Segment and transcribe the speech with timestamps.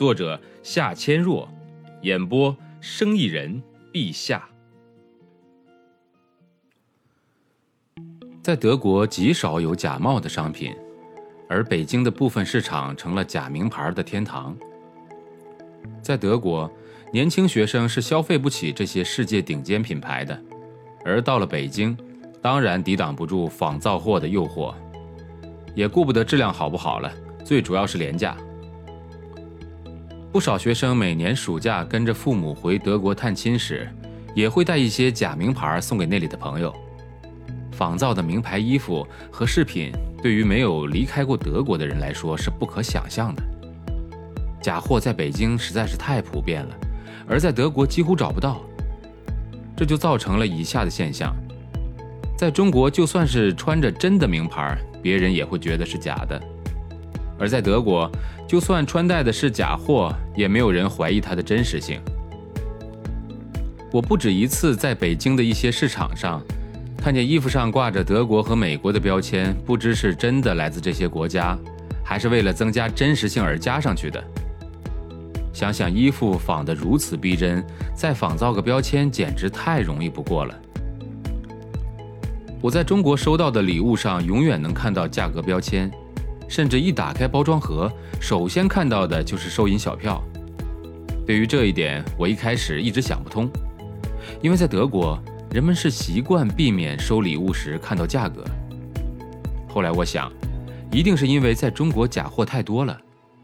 [0.00, 1.46] 作者夏千若，
[2.00, 3.62] 演播生意人
[3.92, 4.48] 陛下。
[8.42, 10.74] 在德国极少有假冒的商品，
[11.50, 14.56] 而北京的部分市场成了假名牌的天堂。
[16.00, 16.72] 在德国，
[17.12, 20.42] 年轻学生是消费不起这些世界顶尖品牌的，
[21.04, 21.94] 而到了北京，
[22.40, 24.74] 当然抵挡不住仿造货的诱惑，
[25.74, 27.12] 也顾不得质量好不好了，
[27.44, 28.34] 最主要是廉价。
[30.32, 33.92] 不少学生每年暑假跟着父母回德国探亲时，
[34.32, 36.72] 也会带一些假名牌送给那里的朋友。
[37.72, 39.90] 仿造的名牌衣服和饰品，
[40.22, 43.42] 对于没有离开过德国的人来说是不可想象的。
[44.62, 46.76] 假货在北京实在是太普遍了，
[47.26, 48.60] 而在德国几乎找不到。
[49.76, 51.34] 这就造成了以下的现象：
[52.36, 56.40] 在中国，就算是穿着真的名牌，别人也会觉得是假的。
[57.40, 58.08] 而在德国，
[58.46, 61.98] 就算穿戴的是假货，也没有人怀疑它的真实性。
[63.90, 66.40] 我不止一次在北京的一些市场上，
[66.98, 71.58] 看见衣服上挂着德国和美国的标签，不知是真的来自这些国家，
[72.04, 74.22] 还是为了增加真实性而加上去的。
[75.52, 80.54] 想想衣服仿得如此逼真，再仿造个标签，简直太容易不过了。
[82.62, 85.90] 我在中国收到的礼物上，永远能看到价格标签。
[86.50, 90.20] 甚至一打开包装盒，首先看到的就是收银小票。
[91.24, 93.48] 对于这一点，我一开始一直想不通，
[94.42, 95.16] 因为在德国，
[95.52, 98.44] 人们是习惯避免收礼物时看到价格。
[99.68, 100.30] 后来我想，
[100.90, 102.98] 一定是因为在中国假货太多了，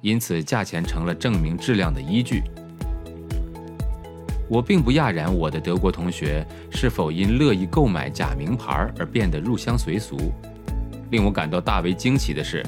[0.00, 2.42] 因此价钱成了证明质量的依据。
[4.48, 10.16] 我并不讶然，我的德国同学是否因乐意购买假名牌而变得入乡随俗。
[11.10, 12.60] 令我感到大为惊奇的是。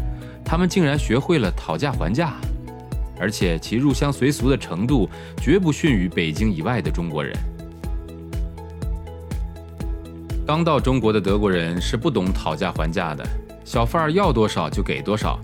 [0.50, 2.34] 他们竟然学会了讨价还价，
[3.20, 5.08] 而且其入乡随俗的程度
[5.40, 7.32] 绝不逊于北京以外的中国人。
[10.44, 13.24] 刚到中国的德国人是不懂讨价还价的，
[13.64, 15.38] 小贩儿要多少就给多少。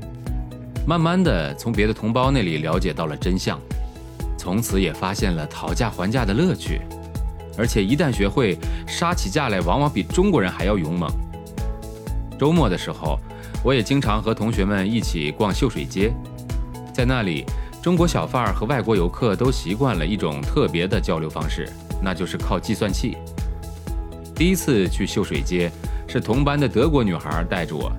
[0.88, 3.60] 慢慢的，从别的同胞那里了解到了真相，
[4.36, 6.80] 从此也发现了讨价还价的乐趣，
[7.56, 11.08] 而且一旦学会，杀起价来往往比中国人还要勇猛。
[12.36, 13.20] 周末的时候。
[13.62, 16.12] 我也经常和同学们一起逛秀水街，
[16.94, 17.44] 在那里，
[17.82, 21.68] 中国小贩儿和外国游客都习惯了一种特别的交流方式，
[22.00, 23.16] 那就是靠计算器。
[24.34, 25.70] 第一次去秀水街，
[26.06, 27.90] 是同班的德国女孩带着我，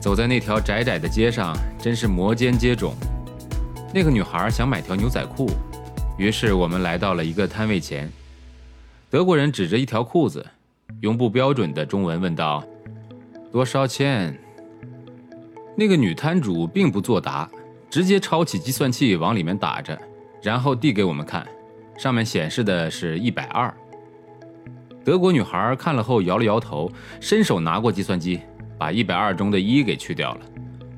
[0.00, 2.92] 走在那条窄窄的街上，真是摩肩接踵。
[3.92, 5.50] 那个女孩想买条牛仔裤，
[6.18, 8.10] 于是我们来到了一个摊位前，
[9.08, 10.44] 德国人指着一条裤子，
[11.00, 12.62] 用不标准的中文问道
[13.50, 14.38] ：“多少钱？”
[15.76, 17.50] 那个女摊主并不作答，
[17.90, 19.98] 直接抄起计算器往里面打着，
[20.40, 21.46] 然后递给我们看，
[21.98, 23.72] 上面显示的是一百二。
[25.04, 26.90] 德国女孩看了后摇了摇头，
[27.20, 28.40] 伸手拿过计算机，
[28.78, 30.40] 把一百二中的一给去掉了，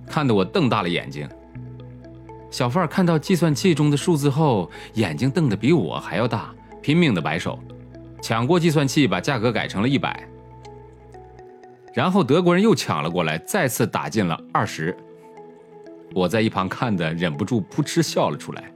[0.07, 1.29] 看得我瞪大了眼睛。
[2.51, 7.59] 小贩看到计算器中的数字后，眼睛瞪得比我还要大，拼命的摆手，
[8.23, 10.29] 抢过计算器把价格改成了一百。
[11.97, 14.95] 然后德国人又抢了过来，再次打进了二十。
[16.13, 18.71] 我在一旁看的忍不住扑哧笑了出来。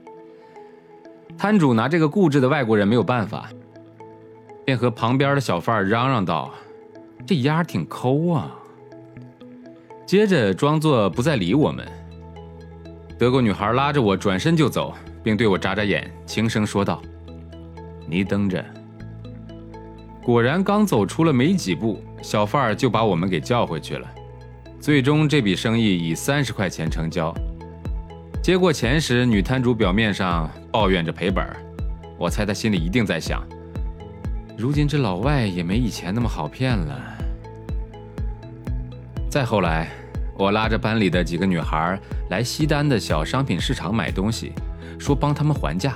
[1.37, 3.47] 摊主拿这个固执的外国人没有办法，
[4.65, 6.51] 便和旁边的小贩嚷嚷道
[7.23, 8.55] ：“这鸭挺抠啊。”
[10.03, 11.87] 接着装作不再理我们。
[13.19, 16.99] 德国女孩拉着我转身就走，并对我眨眨眼，轻声说道
[18.09, 18.65] ：“你等着。”
[20.23, 22.01] 果然，刚走出了没几步。
[22.21, 24.07] 小贩儿就把我们给叫回去了，
[24.79, 27.33] 最终这笔生意以三十块钱成交。
[28.43, 31.57] 接过钱时，女摊主表面上抱怨着赔本儿，
[32.19, 33.43] 我猜她心里一定在想：
[34.55, 37.17] 如今这老外也没以前那么好骗了。
[39.27, 39.89] 再后来，
[40.37, 44.51] 我拉着班里的几个女孩来西单的小商品市场买东西，
[44.99, 45.95] 说帮他们还价。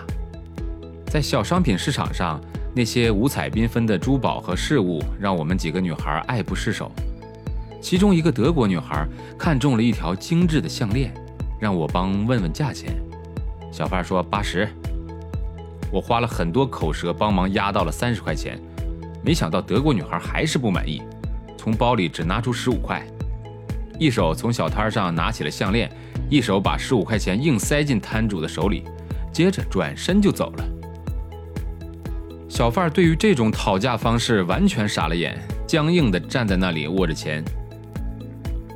[1.05, 2.41] 在小商品市场上。
[2.75, 6.91] 那些五彩缤纷的珠宝和饰物让我们几个女孩爱不释手。
[7.81, 9.07] 其中一个德国女孩
[9.39, 11.13] 看中了一条精致的项链，
[11.57, 12.93] 让我帮问问价钱。
[13.71, 14.67] 小贩说八十。
[15.89, 18.59] 我花了很多口舌帮忙压到了三十块钱，
[19.23, 21.01] 没想到德国女孩还是不满意，
[21.57, 23.01] 从包里只拿出十五块，
[23.97, 25.89] 一手从小摊上拿起了项链，
[26.29, 28.83] 一手把十五块钱硬塞进摊主的手里，
[29.31, 30.65] 接着转身就走了。
[32.55, 35.37] 小贩对于这种讨价方式完全傻了眼，
[35.67, 37.43] 僵硬地站在那里握着钱，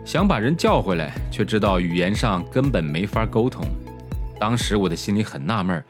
[0.04, 3.66] 想把人叫回来，却知道语言上根本没法沟通。
[4.38, 5.82] 当时我的心里很纳闷，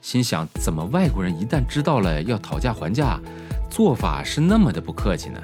[0.00, 3.20] 心想：怎么外国人一旦知道了要讨价还价，
[3.70, 5.38] 做法是那么的不客气呢？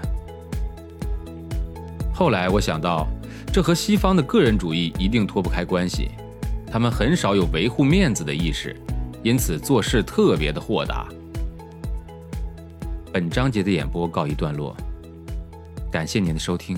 [2.15, 3.07] 后来我想到，
[3.53, 6.13] 这和西方的个人主义一定脱不开关系，
[6.67, 8.75] 他们很少有维护面子的意识，
[9.23, 11.07] 因此做事特别的豁达。
[13.15, 14.77] 本章节的演播告一段落，
[15.89, 16.77] 感谢您的收听，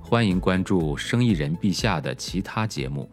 [0.00, 3.08] 欢迎关注生意人陛下的其他节目。